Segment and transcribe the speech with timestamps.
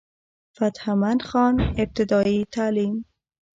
[0.55, 2.95] فتح مند خان ابتدائي تعليم